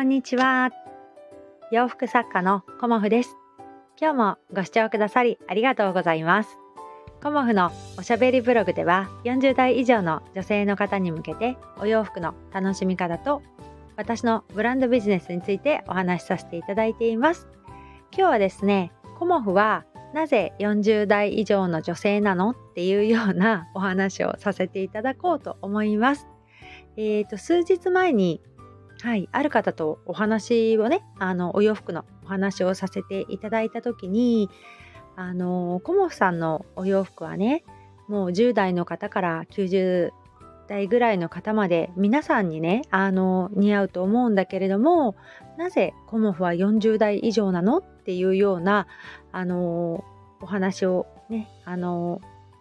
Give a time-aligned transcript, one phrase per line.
[0.00, 0.70] こんにちは。
[1.70, 3.36] 洋服作家のコモフです。
[4.00, 6.56] 今日もご視聴くださりありがとうございます。
[7.22, 13.42] コモフのおしゃべりブログでは40代以上の女性の方に向けてお洋服の楽しみ方と
[13.98, 17.46] 私のブランドビジネスについてお話しさせていただいています。
[18.10, 26.26] 今日はですね、コモフはなぜ40代以上の女性なのっていうようなお話をさせていただこうと思います。
[26.96, 28.40] えーと、数日前に
[29.02, 34.50] はい、ある方とお話をね、あの、お洋服のお話をさせていただいた時に、
[35.16, 37.64] あの、コモフさんのお洋服はね、
[38.08, 40.10] もう10代の方から90
[40.68, 45.16] 代ぐらいの方まで皆さんにね、あの、似合うと思うんだけれども、
[45.56, 47.78] なぜコモフは40代以上なの？
[47.78, 48.86] っていうような、
[49.32, 50.04] あの、
[50.40, 52.20] お話をね、あの、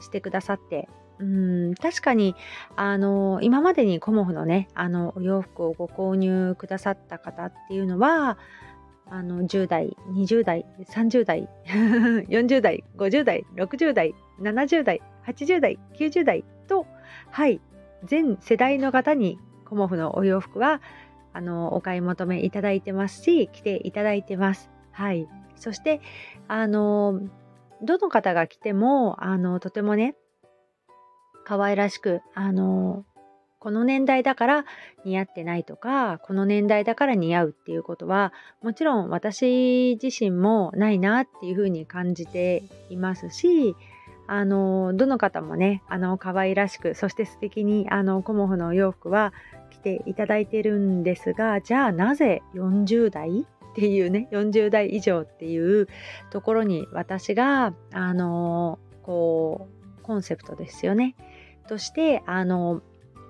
[0.00, 0.88] してくださって
[1.20, 2.34] うん確かに
[2.76, 8.38] あの今までにコモフのねあのお洋服をご購入くださった方っていうのは
[9.10, 16.86] あの10代20代30代 40代50代60代70代80代90代と
[17.30, 17.60] はい
[18.04, 20.80] 全世代の方にコモフのお洋服は
[21.32, 24.70] あのお買い求めいただいてますし着ていただいてます。
[24.90, 26.00] はいそして
[26.48, 27.20] あの
[27.82, 30.14] どの方が来てもあのとてもね
[31.50, 33.04] 可愛らしく、あの、
[33.58, 34.64] この年代だから
[35.04, 43.74] 似合ってないとか、この年代だから似合うっていうことは、もちろん私自身もないなっていうふうに感じていますし、
[44.28, 49.32] あの、どの方もね、あの、可愛らしく、そして素敵に、あの、コモフのお洋服は
[49.72, 53.40] 着ていただいてるんですが、じゃあなぜ40代？
[53.40, 55.88] っていうね、40代以上っていう
[56.30, 61.14] ところに私が、あの、こう、コンセプトですよね。
[61.70, 62.82] としてあの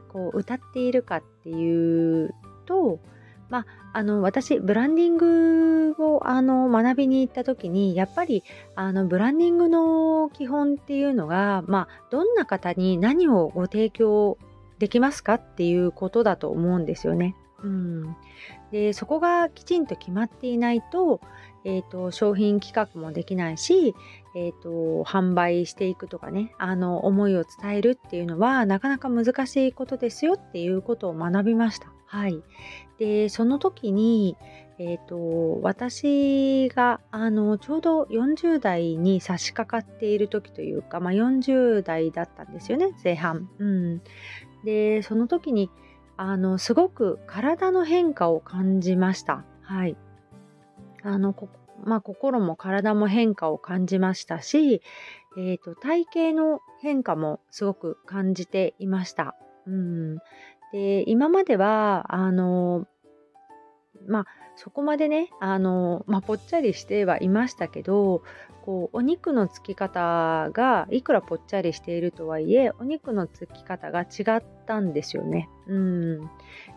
[0.08, 2.98] こう歌っているかっていうと
[3.50, 8.44] まあ、あの私ブランディングをあの学びに行った時にやっぱり
[8.76, 14.38] あのブランディングの基本っていうのが、まあ、どんな方に何をご提供
[14.78, 17.34] できますかっていうことだと思うんですよね。
[17.64, 18.16] うん、
[18.72, 21.20] でそこがきちんと決まっていないと
[21.64, 23.94] えーと、商品企画もできないし、
[24.34, 31.92] えーと、販売していくとかねあの思いを伝えるっていうのはなかなか難しいことですよっていうことを学びました。
[32.06, 32.42] はい、
[32.98, 34.36] でその時に、
[34.78, 43.48] えーと、私があのちょうど40代に差し掛かっている時というか、まあ、40代だったんですよね前半。
[43.58, 44.02] うん、
[44.64, 45.70] でその時に
[46.22, 49.42] あのすごく体の変化を感じました。
[49.62, 49.96] はい
[51.02, 51.34] あの
[51.82, 54.82] まあ、心も体も変化を感じましたし、
[55.38, 59.34] えーと、体型の変化もすごく感じていました。
[59.66, 60.16] うん、
[60.74, 62.86] で今まではあの
[64.06, 64.26] まあ
[64.62, 68.22] そこまでねあの、まあ、ぽっちゃりしてはいましたけど
[68.60, 75.48] こうお肉のつき方がいくらぽっちゃりしているとはいえお肉のつき方が違ったんですよね。
[75.66, 76.30] うん、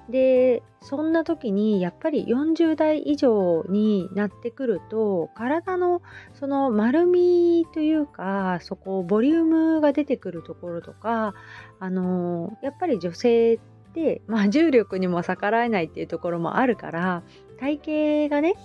[0.10, 6.02] でそんな時にやっぱり40代以上になってくると体の
[6.34, 11.34] その丸みというかそこボリュームが出てくるところとか
[11.82, 13.60] あのやっぱり女性っ
[13.94, 17.24] て、まあ、重力にも逆らえないっていうところもあるから
[17.64, 18.56] 体型がね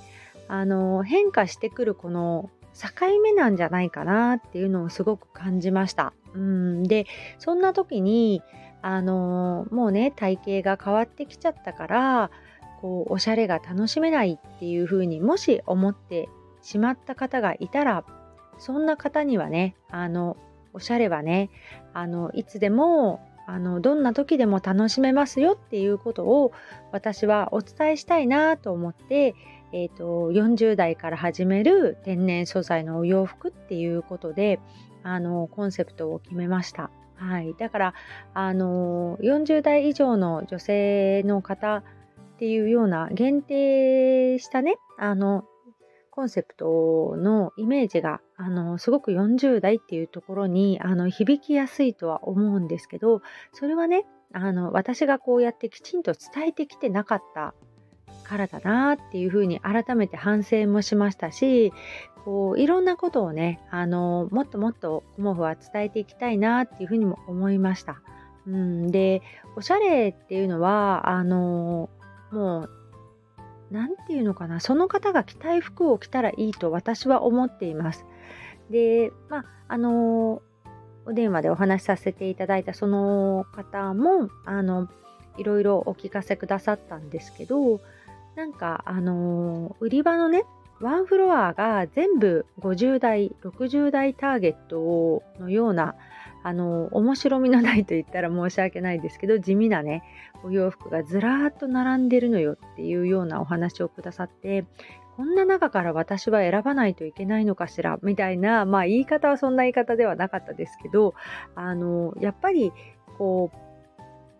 [0.49, 6.13] あの変化してくるこの境目なんじゃないかなっていうのをすごく感じました。
[6.35, 7.07] うんで
[7.39, 8.43] そんな時に
[8.83, 12.31] あのもうね体型が変わってきちゃったから
[12.81, 16.29] こうおしゃれが楽しめないっていうふうにもし思って
[16.63, 18.05] しまった方がいたら
[18.59, 20.37] そんな方にはねあの
[20.73, 21.51] おしゃれはね
[21.93, 26.53] あのいつでもあのどんな時でも楽しめますよっていうことを
[26.93, 29.35] 私はお伝えしたいなと思って、
[29.73, 34.61] えーと、40代から始める天然素材のお洋服っていうことで
[35.03, 36.91] あのコンセプトを決めました。
[37.17, 37.95] はい、だから
[38.35, 41.83] あの40代以上の女性の方っ
[42.39, 45.45] ていうような限定したねあの
[46.11, 53.21] コンセプトのイメージがあのすごく40代っていうところにあの響きやすいとは思うんですけど
[53.53, 57.53] それはねあの私がこうやってきちんと伝えてきてなかった
[58.23, 61.73] からだなっていうふうに改めて反省もしましたし
[62.25, 68.01] こういろんなことをねあのもっともっとコモフは伝えていきたいなっていうふうにも思いました。
[68.47, 69.23] うん、で
[69.57, 71.91] おしゃれっていうのはあの
[72.31, 72.71] もう
[73.71, 78.07] 何て言うのかなその方が着たい服を着たらいいと私は思っています。
[78.71, 80.43] でまああの
[81.07, 84.89] お電話でお話しさせていただいたその方もあの
[85.39, 87.81] いろいろお聞かせくださったんですけど
[88.37, 90.45] なんかあの、売り場のね
[90.81, 95.97] ワンフロアが全部50代60代ターゲットのような
[96.45, 100.05] あの面白みのないと言ったら申し訳ないですけど地味なね
[100.45, 104.65] お洋服がずらーっと並んでるのよっていうようなお話をくださって
[105.19, 107.99] こんな中から私は選ばないといけないのかしら？
[108.05, 111.13] みたいなまあ言い方はそんな言い方ではなかったですけど
[111.57, 112.73] あのやっぱり
[113.19, 113.51] こ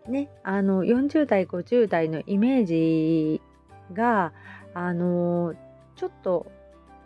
[0.07, 3.41] うねあの40代50代のイメージ
[3.91, 4.31] が
[4.73, 5.53] あの
[5.97, 6.49] ちょっと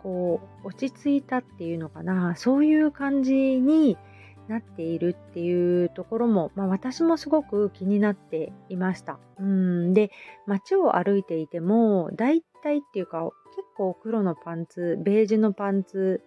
[0.04, 2.36] こう落ち着いたっていうのかな。
[2.36, 3.98] そういう感じに
[4.46, 9.18] なっているっていうところも、まあ、私もすごく気になっていました。
[9.40, 9.94] うん。
[9.94, 10.12] で
[10.46, 13.30] 街を歩いていても大体っていうか
[13.64, 16.22] 結構黒のパンツベージュのパンツ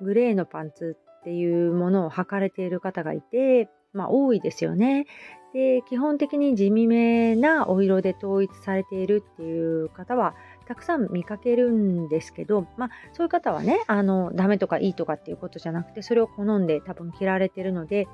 [0.00, 5.06] グレーのパンツっていうものを履かれている方がいて、まあ、多いですよね。
[5.52, 10.34] で基本的に地味めなお色で統一されているっていう方は
[10.66, 18.06] たくさん見かけるんですけど、まあ、そういう方はねあのダメとかいいとかっていうことじゃなくてそれを好んで多分着られてるので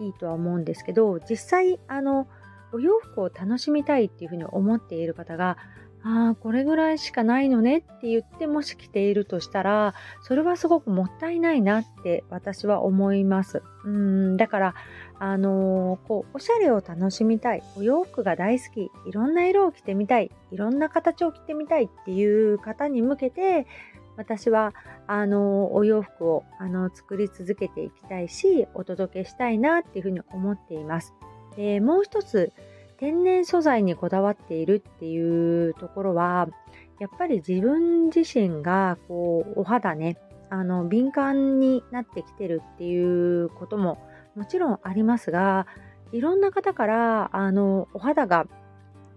[0.00, 2.28] いいとは思うんですけど実際あの
[2.72, 5.56] お洋服を楽しみたいっていうふうに思っている方が
[6.04, 13.62] ああ、これぐらいしかないのねって言ってもし着ているとしたら、それはすごくもったいないなって私は思います。
[13.84, 14.74] うん、だから、
[15.20, 23.66] あのー、こう、おしゃれを楽しみたい、お洋服が大好き、いろんな色を着てみたい、いろんな形を着てみたいっていう方に向けて、
[24.16, 24.74] 私は、
[25.06, 31.14] あの、お洋服を、あの、作り続けていきたいし、お届けしたいなっていうふうに思っています。
[31.56, 32.52] で、もう一つ、
[33.02, 36.46] 天然素材にこだわっているっていうところは
[37.00, 40.18] やっぱり自分自身がこうお肌ね
[40.50, 43.98] あの敏感になってきてるっていうことも
[44.36, 45.66] もちろんありますが
[46.12, 48.46] いろんな方からあのお肌が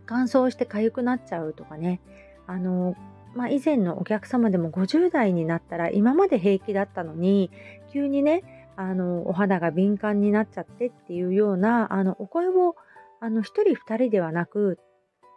[0.07, 2.01] 乾燥して痒くなっちゃうとかね
[2.47, 2.95] あの、
[3.35, 7.51] まあ、以前のお客様でも50代になったら今まで平気だったのに
[7.93, 12.75] 急にねあのお肌が敏感になっちゃってっていうようなあのお声を
[13.25, 14.77] あの1人2人ではなく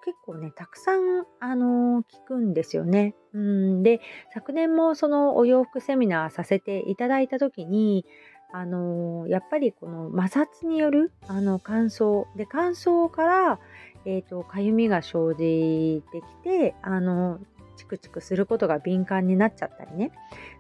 [0.05, 3.15] 結構ねたくさんあの聞くんですよね。
[3.33, 4.03] うんで
[4.35, 8.05] 昨年もそのお洋服セミナーさせていただいた時に
[8.53, 13.59] あのやっぱりこの摩擦によるあの乾燥で乾燥から、
[14.05, 17.41] えーと、かゆみが生じてきてあの
[17.79, 20.11] チクチクすることが敏感になっちゃったりね。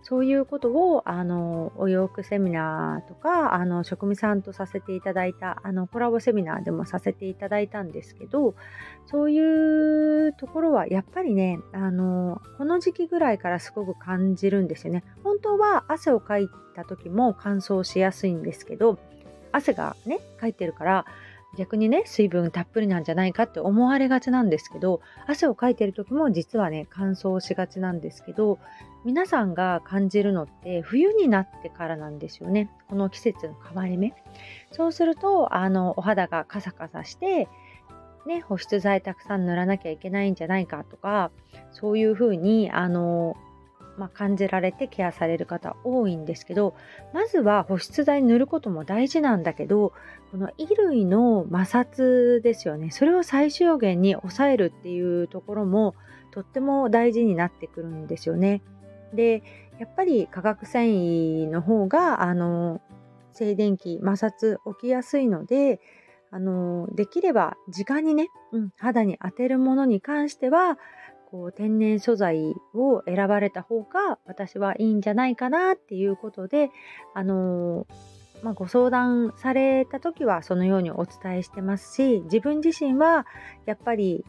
[0.02, 8.54] そういうことをあのお洋服セミナーとかあの職味さんとさせていただいたあのコラボセミナーでもさせていただいたんですけど
[9.06, 15.04] そういうところはやっぱりねあのこの時期ぐらいからすごく感じるんですよね。
[15.24, 18.98] 本当は汗をかいた時も乾燥しやすいんですけど
[19.52, 21.04] 汗がねかいてるから
[21.56, 28.58] 逆にね水分たっぷりなんじゃないかって思われがちなんですけど汗をかいてる時も実はね乾燥しがちなんですけど
[29.04, 32.70] 皆さんが感じるのって冬になってからなんですよね。
[32.88, 34.12] この季節の変わり目。
[34.72, 37.48] そうするとあのお肌がカサカサして
[38.26, 41.30] ね、保湿剤たくさん塗らなきゃいけないんじゃないかとか
[41.72, 43.36] そういうふうにあの
[43.98, 46.74] まあ、感じられてケアされる方多いんですけど
[47.12, 49.92] まずは保湿剤塗ることも大事なんだけど
[50.30, 55.94] この衣類の摩擦ですよねそれを最小限に抑えるっていうところも
[56.30, 58.62] とっても大事になってくるんですよね。
[59.12, 59.42] で
[59.78, 62.80] やっぱり化学繊維の方があの
[63.32, 65.80] 静電気摩擦起きやすいので
[66.30, 70.78] あのできれば直にね、うん、肌に当てるものに関しては
[71.30, 76.70] こう天然素材を選ばれた方が私はいいんじゃないかなっていうことで、
[77.14, 77.86] あの
[78.42, 83.26] まあ、ご相談された時はそのようにお伝えしてますし自分自身は
[83.66, 84.24] やっぱり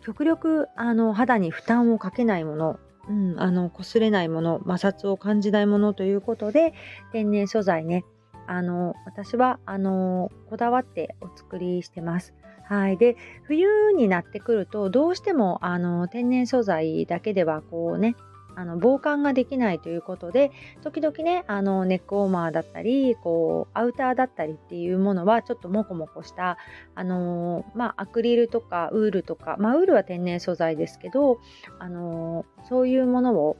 [0.00, 6.72] 極力あの肌に負担をかけないものうん、あの擦れないもの摩擦を感じないものということで
[7.10, 8.04] 天然素材ね
[8.46, 12.32] あの私はあのこだわってお作りしてます。
[12.64, 18.16] はい、で冬になってくるとどうしてもあの天然素材だけではこうね
[18.54, 20.50] あの防寒ができないということで
[20.82, 26.58] 時々ねあのネックウォーマーだったりこうアウターだったりっていうものはちょっとモコモコした
[26.94, 31.40] あのまあ、アクリルとかウールとか、まあ、ウールは天然素材ですけど
[31.78, 33.56] あのそういうものを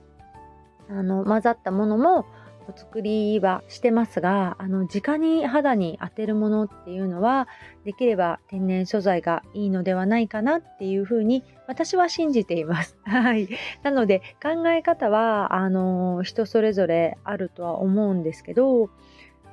[0.91, 2.27] あの混ざったものも
[2.69, 7.49] お作りはしてますがあの直に肌に当てるものっていうのは
[7.85, 12.97] できれば天然素材がいいのではないかなっていうふうに私は信じています。
[13.05, 13.49] はい、
[13.83, 18.91] なので考え方はあの人それぞれあるとは思うんですけど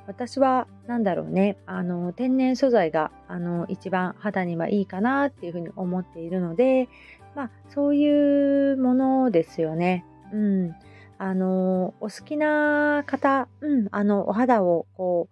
[0.06, 6.88] 私は何だろうねあの天然素材があの一番肌にはいいかなっていうふうに思っているので
[7.34, 10.04] まあ、そういうものですよね。
[10.32, 10.74] うん。
[11.22, 15.28] あの、お好きな方、うん、あの、お肌をこ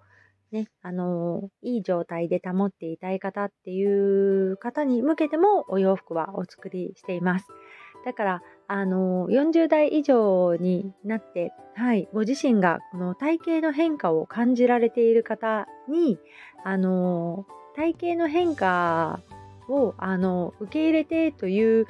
[0.52, 7.47] う、ね、あの、いい状態で保っていたい方っていう方に向けてもお洋服はお作りしています。
[8.04, 16.18] だから、あの、40代以上になって、はい、ご自身がこの体型の変化を感じられている方に、
[16.64, 19.21] あの、体型の変化
[19.71, 21.87] を、あの、受け入れてという、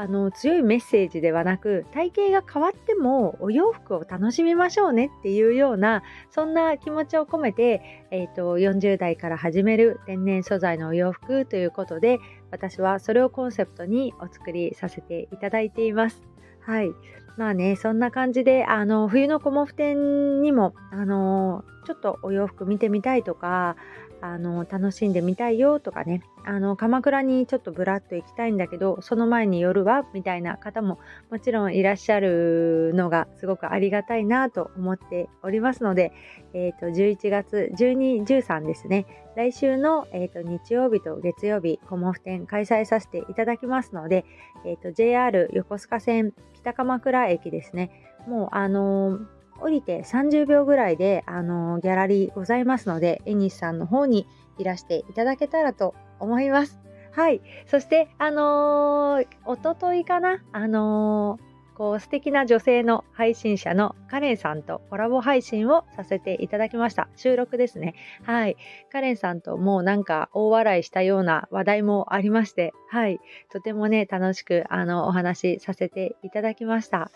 [0.00, 12.18] あの強いメッセージではなく体型が変わってもお洋服を楽しみましょうねっていうようなそんな気持ちを込めて、えーと、40代から始める天然素材のお洋服ということで
[12.50, 16.22] 私はそれをコンセプトにお作りさせていただいています。
[16.60, 16.90] はい。
[17.36, 23.76] まあね、そんな感じで、あの、冬のコモフ展にも、あの、ちょっとお洋服見てみたいとか、
[24.22, 26.22] あの楽しんでみたいよとかね。
[26.44, 30.98] あの鎌倉にちょっとぶらっと行きたいんだけどその前に夜はみたいな方も
[31.30, 36.12] もちろんいらっしゃるのがすごくありがたいなと思っておりますので、
[36.54, 39.06] えー、と11月12、13ですね。
[39.36, 44.24] 来週の、えー、と日曜日と月曜日コモフ展開催させていただきますので、
[44.64, 47.90] えー、と JR 横須賀線北鎌倉駅ですね。
[48.26, 54.26] もうあのー降りて30秒ぐらいで、あのギャラリーございますので、エニスさんの方に
[54.58, 56.78] いらしていただけたらと思います。
[57.12, 57.40] はい。
[57.66, 60.42] そして、あのー、おとといかな？
[60.52, 67.08] あのー、こう素敵な女性の配信者のカレンさんとコラボ配信をさせていただきました。
[67.16, 67.94] 収録ですね。
[68.24, 68.56] はい。
[68.92, 73.18] カレンさんともうなんか大笑いしたような話題もありまして、はい。
[73.50, 77.10] とてもね、楽しくあのお話しさせていただきました。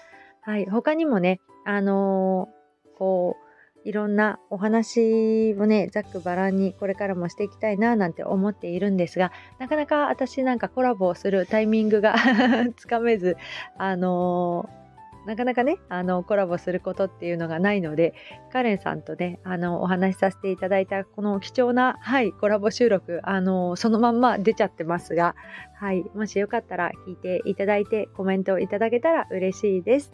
[0.45, 0.67] はい。
[0.69, 3.37] 他にもね、あのー、こ
[3.85, 12.15] う、いろんなお話をね、ざっくばらんにこれからもしていきたいななんて思っているんですが、なかなか私なんかコラボをするタイミングが
[12.77, 13.37] つかめず、
[13.77, 14.85] あのー
[15.25, 18.13] なかなかね、あの、コラボすることっていうのがないので、
[18.53, 25.35] カレンさんとね、あの、お話しさせていただいたこの貴重な、はい、コラボ収録、あの、そのまんま出ちゃってますが、
[25.77, 30.13] はい、もしよかったら聞いていただいてコメントをいただけたら嬉しいです。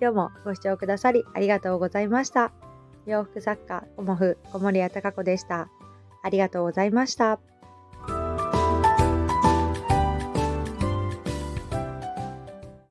[0.00, 2.52] 今日もご視聴くださりありがとうございました。
[3.06, 5.68] 洋服作家、コモフ、小森屋隆子でした。
[6.22, 7.38] ありがとうございました。